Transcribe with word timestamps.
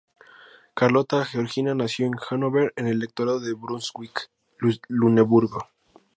Carlota 0.73 1.25
Georgina 1.25 1.75
nació 1.75 2.07
en 2.07 2.13
Hannover, 2.27 2.73
en 2.75 2.87
el 2.87 2.93
Electorado 2.93 3.39
de 3.39 3.53
Brunswick-Luneburgo. 3.53 5.67